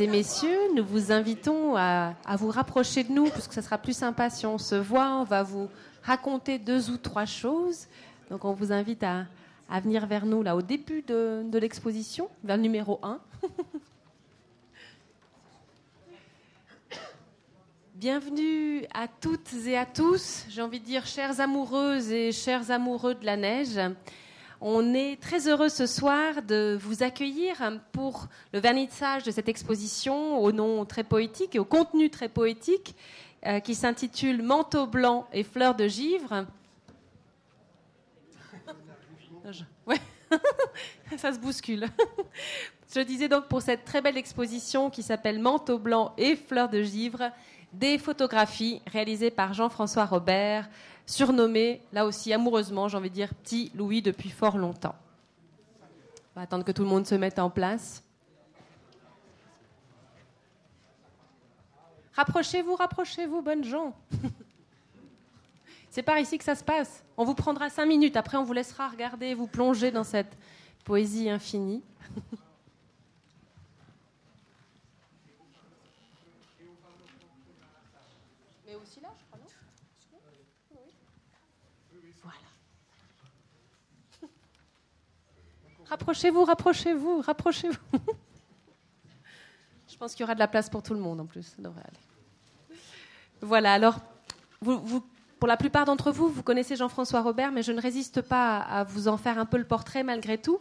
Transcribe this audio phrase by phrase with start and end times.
[0.00, 4.30] et messieurs, nous vous invitons à, vous rapprocher de nous, puisque ça sera plus sympa
[4.30, 5.16] si on se voit.
[5.16, 5.68] On va vous
[6.02, 7.88] raconter deux ou trois choses.
[8.30, 9.26] Donc on vous invite à,
[9.80, 13.18] venir vers nous là au début de, de l'exposition, vers le numéro 1.
[17.94, 23.14] Bienvenue à toutes et à tous, j'ai envie de dire chères amoureuses et chers amoureux
[23.14, 23.78] de la neige.
[24.64, 27.56] On est très heureux ce soir de vous accueillir
[27.90, 32.94] pour le vernissage de cette exposition au nom très poétique et au contenu très poétique
[33.44, 36.46] euh, qui s'intitule Manteau blanc et fleurs de givre.
[39.84, 40.00] Ouais.
[41.18, 41.88] Ça se bouscule.
[42.94, 46.82] Je disais donc pour cette très belle exposition qui s'appelle Manteau blanc et fleurs de
[46.82, 47.32] givre,
[47.72, 50.68] des photographies réalisées par Jean-François Robert,
[51.06, 54.94] surnommé, là aussi amoureusement, j'ai envie de dire, Petit Louis depuis fort longtemps.
[56.34, 58.02] On va attendre que tout le monde se mette en place.
[62.14, 63.94] Rapprochez-vous, rapprochez-vous, bonnes gens.
[65.90, 67.04] C'est par ici que ça se passe.
[67.18, 70.36] On vous prendra cinq minutes, après on vous laissera regarder, vous plonger dans cette
[70.84, 71.82] poésie infinie.
[85.92, 87.98] Rapprochez-vous, rapprochez-vous, rapprochez-vous.
[89.86, 91.54] Je pense qu'il y aura de la place pour tout le monde en plus.
[93.42, 93.96] Voilà, alors,
[94.62, 98.84] pour la plupart d'entre vous, vous connaissez Jean-François Robert, mais je ne résiste pas à
[98.84, 100.60] vous en faire un peu le portrait malgré tout,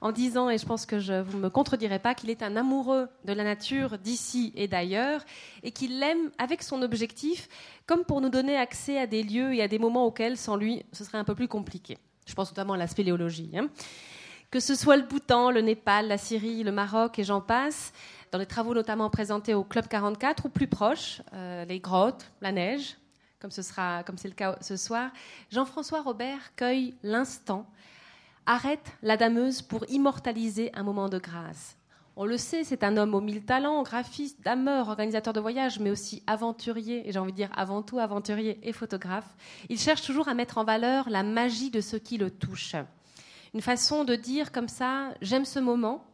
[0.00, 2.56] en disant, et je pense que je, vous ne me contredirez pas, qu'il est un
[2.56, 5.26] amoureux de la nature d'ici et d'ailleurs,
[5.62, 7.50] et qu'il l'aime avec son objectif,
[7.84, 10.82] comme pour nous donner accès à des lieux et à des moments auxquels, sans lui,
[10.94, 11.98] ce serait un peu plus compliqué.
[12.24, 13.50] Je pense notamment à la spéléologie.
[13.54, 13.68] Hein
[14.50, 17.92] que ce soit le Bhoutan, le Népal, la Syrie, le Maroc et j'en passe,
[18.32, 22.50] dans les travaux notamment présentés au Club 44 ou plus proches, euh, les grottes, la
[22.50, 22.96] neige,
[23.40, 25.10] comme ce sera, comme c'est le cas ce soir,
[25.50, 27.66] Jean-François Robert cueille l'instant,
[28.44, 31.76] arrête la dameuse pour immortaliser un moment de grâce.
[32.16, 35.90] On le sait, c'est un homme aux mille talents, graphiste, dameur, organisateur de voyages, mais
[35.90, 39.36] aussi aventurier, et j'ai envie de dire avant tout aventurier et photographe.
[39.68, 42.74] Il cherche toujours à mettre en valeur la magie de ce qui le touche
[43.54, 46.04] une façon de dire comme ça, j'aime ce moment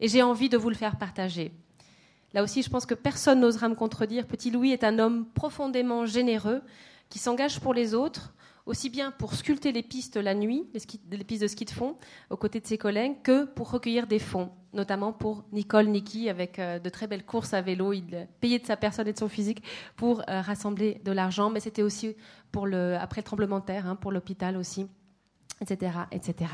[0.00, 1.52] et j'ai envie de vous le faire partager.
[2.32, 4.26] Là aussi, je pense que personne n'osera me contredire.
[4.26, 6.62] Petit Louis est un homme profondément généreux
[7.08, 8.34] qui s'engage pour les autres,
[8.66, 11.96] aussi bien pour sculpter les pistes la nuit, les, pistes de ski de fond,
[12.30, 16.58] aux côtés de ses collègues, que pour recueillir des fonds, notamment pour Nicole Niki, avec
[16.58, 17.92] euh, de très belles courses à vélo.
[17.92, 19.62] Il payait de sa personne et de son physique
[19.94, 22.16] pour euh, rassembler de l'argent, mais c'était aussi
[22.50, 24.88] pour après le tremblement de terre, hein, pour l'hôpital aussi
[25.60, 25.92] etc.
[26.12, 26.50] etc.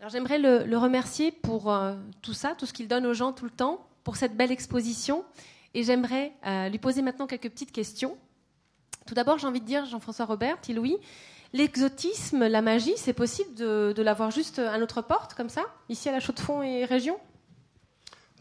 [0.00, 3.44] Alors j'aimerais le, remercier pour euh, tout ça, tout ce qu'il donne aux gens tout
[3.44, 5.24] le temps, pour cette belle exposition.
[5.74, 8.18] Et j'aimerais euh, lui poser maintenant quelques petites questions.
[9.06, 10.76] Tout d'abord, j'ai envie de dire, Jean-François Robert, petit
[11.52, 16.08] l'exotisme, la magie, c'est possible de, de l'avoir juste à notre porte, comme ça, ici
[16.08, 17.18] à la Chaux-de-Fonds et région?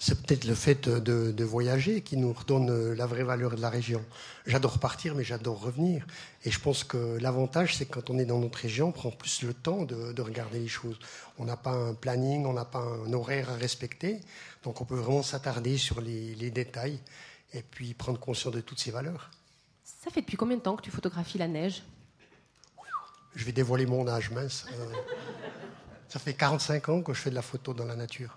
[0.03, 4.03] C'est peut-être le fait de, voyager qui nous redonne la vraie valeur de la région.
[4.47, 6.07] J'adore partir, mais j'adore revenir.
[6.43, 9.11] Et je pense que l'avantage, c'est que quand on est dans notre région, on prend
[9.11, 10.97] plus le temps de, regarder les choses.
[11.37, 14.21] On n'a pas un planning, on n'a pas un horaire à respecter.
[14.63, 16.99] Donc on peut vraiment s'attarder sur les, détails
[17.53, 19.29] et puis prendre conscience de toutes ces valeurs.
[19.83, 21.83] Ça fait depuis combien de temps que tu photographies la neige?
[23.35, 24.65] Je vais dévoiler mon âge mince.
[24.73, 24.85] Euh,
[26.09, 28.35] ça fait 45 ans que je fais de la photo dans la nature.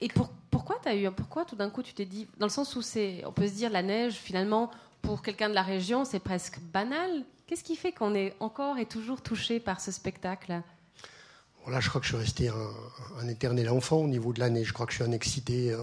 [0.00, 0.08] Et
[0.50, 2.80] pourquoi as eu, pourquoi tout d'un coup tu t'es dit, dans le sens où
[3.26, 4.70] on peut se dire la neige finalement
[5.02, 7.24] pour quelqu'un de la région c'est presque banal.
[7.46, 10.62] Qu'est-ce qui fait qu'on est encore et toujours touché par ce spectacle?
[11.64, 14.68] Voilà, je crois que je suis resté un, éternel enfant au niveau de la neige.
[14.68, 15.78] Je crois que je suis un excité euh,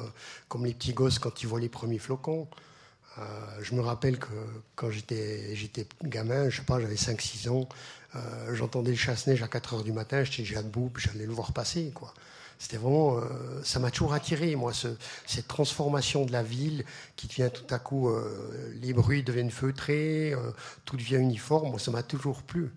[0.47, 2.47] comme les petits gosses quand ils voient les premiers flocons.
[3.17, 3.21] Euh,
[3.61, 4.33] je me rappelle que
[4.75, 7.69] quand j'étais, j'étais gamin, je sais pas, j'avais 5-6 ans,
[8.15, 11.33] euh, j'entendais le chasse-neige à 4 heures du matin, j'étais déjà debout, puis j'allais le
[11.33, 11.91] voir passer.
[11.93, 12.13] quoi.
[12.57, 13.21] C'était vraiment, euh,
[13.63, 16.85] ça m'a toujours attiré, moi, cette transformation de la ville
[17.15, 20.51] qui devient tout à coup, euh, les bruits deviennent feutrés, euh,
[20.85, 21.69] tout devient uniforme.
[21.69, 22.71] Moi, ça m'a toujours plu.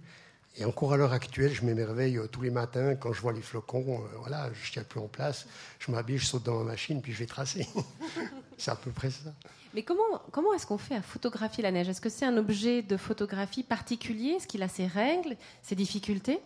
[0.56, 4.02] Et encore à l'heure actuelle, je m'émerveille tous les matins quand je vois les flocons.
[4.19, 5.47] voilà, je tiens plus en place.
[5.79, 7.69] Je m'habille, je saute dans la machine, puis je vais tracer.
[8.58, 9.31] c'est à peu près ça.
[9.75, 10.02] Mais comment,
[10.32, 11.88] comment est-ce qu'on fait à photographier la neige?
[11.88, 14.31] Est-ce que c'est un objet de photographie particulier?
[14.31, 16.41] Est-ce qu'il a ses règles, ses difficultés?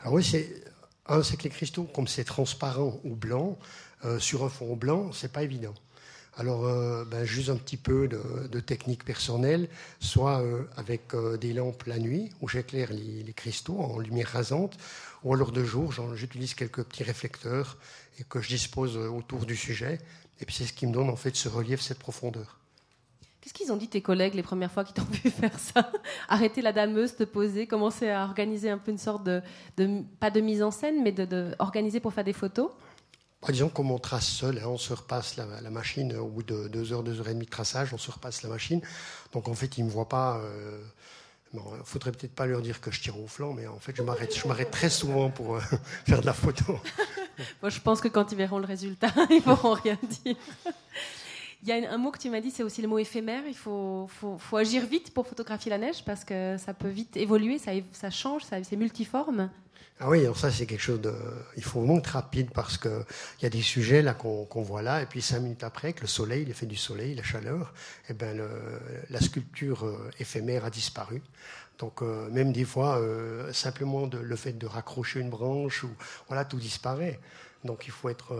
[0.00, 0.64] Alors oui, c'est
[1.06, 3.58] un, c'est que les cristaux, comme c'est transparent ou blanc,
[4.04, 5.74] euh, sur un fond blanc, c'est pas évident.
[6.36, 9.68] Alors, euh, ben, juste un petit peu de, technique personnelle,
[10.00, 14.76] soit euh, avec des lampes la nuit, où j'éclaire les, cristaux en lumière rasante,
[15.22, 17.78] ou alors de jour, j'utilise quelques petits réflecteurs
[18.18, 19.98] et que je dispose autour du sujet.
[20.40, 22.63] Et puis c'est ce qui me donne en fait ce relief, cette profondeur.
[23.44, 25.92] Qu'est-ce qu'ils ont dit tes collègues les premières fois qu'ils t'ont vu faire ça?
[26.30, 29.42] Arrêter la dameuse, te poser, commencer à organiser un peu une sorte de,
[30.18, 32.70] pas de mise en scène, mais de, organiser pour faire des photos?
[33.42, 36.68] Bah, disons qu'on on trace seul, hein, on se repasse la, machine au bout de
[36.68, 38.80] deux heures, deux heures et demie de traçage, on se repasse la machine.
[39.34, 40.38] Donc en fait, ils ne me voient pas.
[40.38, 40.80] Euh,
[41.52, 43.94] il ne faudrait peut-être pas leur dire que je tire au flanc, mais en fait,
[43.94, 45.60] je m'arrête, je m'arrête très souvent pour euh,
[46.06, 46.80] faire de la photo.
[47.60, 50.36] Moi, je pense que quand ils verront le résultat, ils ne pourront rien dire.
[51.64, 53.42] Il y a un mot que tu m'as dit, c'est aussi le mot éphémère.
[53.48, 57.58] Il faut, faut, agir vite pour photographier la neige parce que ça peut vite évoluer,
[57.58, 59.48] ça, change, c'est multiforme.
[59.98, 61.14] Ah oui, alors ça c'est quelque chose de...
[61.56, 62.90] Il faut vraiment être rapide parce qu'il
[63.42, 66.06] y a des sujets là qu'on voit là, et puis cinq minutes après, que le
[66.06, 67.72] soleil, l'effet du soleil, la chaleur,
[68.10, 68.42] eh ben
[69.08, 71.22] la sculpture euh, éphémère a disparu.
[71.78, 75.90] Donc euh, même des fois, euh, simplement le fait de raccrocher une branche, ou,
[76.28, 77.20] voilà, tout disparaît.
[77.64, 78.34] Donc il faut être,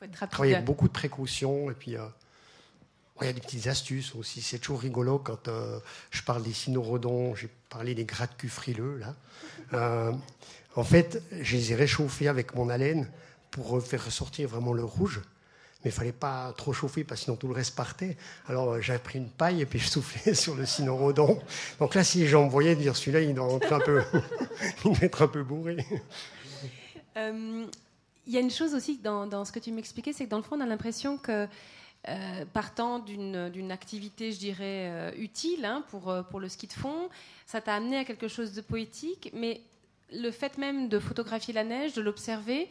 [0.00, 4.14] faut être travailler avec beaucoup de précautions, et puis il y a des petites astuces
[4.14, 4.40] aussi.
[4.40, 5.78] C'est toujours rigolo quand euh,
[6.10, 9.14] je parle des cynorhodons, j'ai parlé des gratte cul frileux, là.
[9.72, 10.10] Euh,
[10.74, 13.08] en fait, je les ai réchauffés avec mon haleine
[13.52, 15.20] pour faire ressortir vraiment le rouge.
[15.84, 18.16] Mais il fallait pas trop chauffer parce que sinon tout le reste partait.
[18.48, 21.40] Alors euh, j'ai pris une paille et puis je soufflais sur le cynorhodon.
[21.78, 24.02] Donc là, si les gens me voyaient dire celui-là, il doit être un peu,
[24.84, 25.76] il doit être un peu bourré.
[28.32, 30.42] Y a une chose aussi dans, dans ce que tu m'expliquais, c'est que dans le
[30.42, 31.48] fond, on a l'impression que
[32.08, 36.72] euh, partant d'une activité, je dirais, euh, utile hein, pour, euh, pour le ski de
[36.72, 37.10] fond.
[37.44, 39.60] Ça t'a amené à quelque chose de poétique, mais
[40.10, 42.68] le fait même de photographier la neige, de l'observer,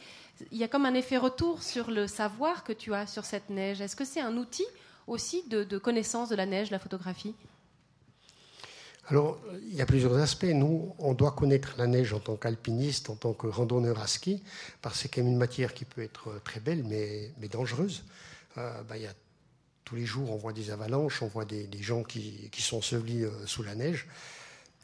[0.50, 3.50] il y a comme un effet retour sur le savoir que tu as sur cette
[3.50, 3.80] neige.
[3.80, 4.66] Est-ce que c'est un outil
[5.06, 7.34] aussi de, de, connaissance de la neige, la photographie?
[9.10, 10.44] Alors, il y a plusieurs aspects.
[10.44, 14.40] Nous, on doit connaître la neige en tant qu'alpiniste, en tant que randonneur à ski,
[14.82, 18.04] parce que c'est une matière qui peut être très belle, mais, mais dangereuse.
[18.56, 19.12] Euh, bah, y a,
[19.84, 23.24] tous les jours, on voit des avalanches, on voit des, gens qui, qui, sont ensevelis
[23.24, 24.06] euh, sous la neige.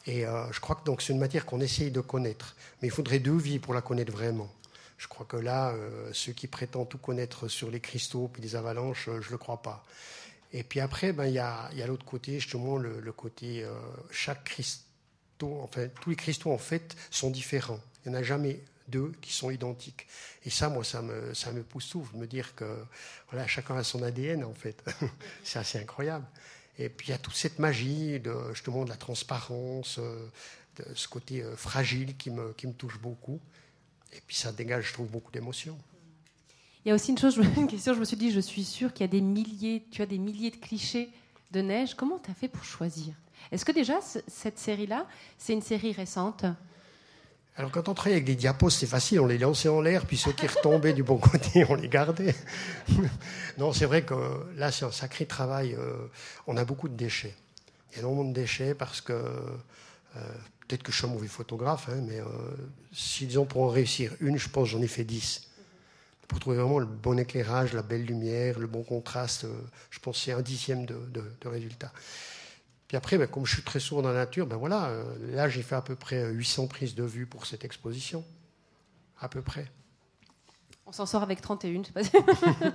[0.06, 2.56] Et euh, je crois que donc c'est une matière qu'on essaye de connaître.
[2.82, 4.50] Mais il faudrait deux vies pour la connaître vraiment.
[4.98, 5.74] Je crois que là,
[6.12, 9.60] ceux qui prétendent tout connaître sur les cristaux et les avalanches, je ne le crois
[9.60, 9.84] pas.
[10.52, 13.66] Et puis après, ben, il y a, y a l'autre côté, justement, le, côté,
[14.10, 17.80] chaque cristaux, enfin, tous les cristaux, en fait, sont différents.
[18.04, 20.06] Il n'y en a jamais deux qui sont identiques.
[20.44, 22.84] Et ça, moi, ça me, ça me pousse tout, de me dire que
[23.30, 24.82] voilà, chacun a son ADN, en fait.
[25.44, 26.26] c'est assez incroyable.
[26.78, 30.28] Et puis il y a toute cette magie, de, justement, de la transparence, euh,
[30.76, 33.40] de ce côté euh, fragile qui me, qui me touche beaucoup.
[34.12, 35.78] Et puis ça dégage, je trouve, beaucoup d'émotions.
[36.86, 38.92] Il y a aussi une chose, une question, je me suis dit, je suis sûre
[38.92, 41.10] qu'il y a des milliers, tu as des milliers de clichés
[41.50, 41.96] de neige.
[41.96, 43.12] Comment tu as fait pour choisir?
[43.50, 43.94] Est-ce que déjà,
[44.28, 45.04] cette série-là,
[45.36, 46.44] c'est une série récente?
[47.56, 50.16] Alors quand on travaille avec des diapos, c'est facile, on les lançait en l'air, puis
[50.16, 52.36] ceux qui retombaient du bon côté, on les gardait.
[53.58, 54.14] non, c'est vrai que
[54.56, 55.74] là, c'est un sacré travail.
[55.74, 56.06] Euh,
[56.46, 57.34] on a beaucoup de déchets.
[57.90, 60.20] Il y a énormément de déchets parce que euh,
[60.68, 62.26] peut-être que je suis un mauvais photographe, hein, mais euh,
[62.92, 65.48] si disons pour en réussir une, je pense j'en ai fait dix.
[66.28, 69.46] Pour trouver vraiment le bon éclairage, la belle lumière, le bon contraste,
[69.90, 71.92] je pense c'est un dixième de, résultat.
[72.88, 75.48] Puis après, ben, comme je suis très sourd dans la nature, ben voilà, euh, là
[75.48, 78.24] j'ai fait à peu près 800 prises de vue pour cette exposition.
[79.20, 79.66] À peu près.
[80.86, 81.90] On s'en sort avec 31, je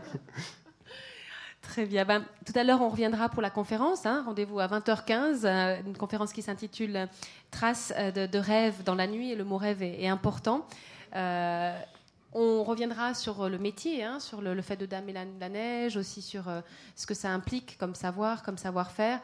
[1.61, 2.03] Très bien.
[2.03, 4.05] Ben, tout à l'heure, on reviendra pour la conférence.
[4.05, 4.23] Hein.
[4.25, 7.07] Rendez-vous à 20h15, euh, une conférence qui s'intitule
[7.51, 9.31] Traces euh, de, rêve dans la nuit.
[9.31, 10.65] Et le mot rêve est, important.
[12.33, 16.43] On reviendra sur le métier, hein, sur le, fait de damer la, neige, aussi sur
[16.95, 19.19] ce que ça implique comme savoir, comme savoir-faire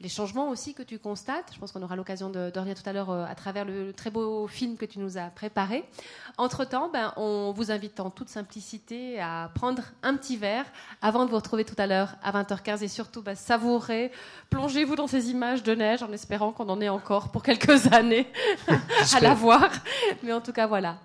[0.00, 1.52] les changements aussi que tu constates.
[1.54, 3.92] Je pense qu'on aura l'occasion de, de, revenir tout à l'heure euh, à travers le,
[3.92, 5.84] très beau film que tu nous as préparé.
[6.36, 10.66] Entre-temps, ben, on vous invite en toute simplicité à prendre un petit verre
[11.00, 14.10] avant de vous retrouver tout à l'heure à 20h15 et surtout ben, savourer,
[14.50, 18.26] plongez-vous dans ces images de neige en espérant qu'on en ait encore pour quelques années
[19.14, 19.70] à la voir.
[20.22, 20.96] Mais en tout cas, voilà.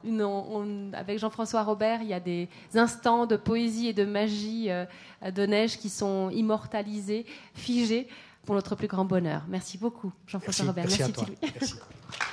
[0.93, 4.85] avec Jean-François Robert, il y a des instants de poésie et de magie euh,
[5.31, 8.07] de neige qui sont immortalisés, figés
[8.49, 9.43] pour notre plus grand bonheur.
[9.47, 10.85] Merci beaucoup, Jean-François Robert.
[10.87, 11.13] Merci,
[11.53, 11.75] Merci,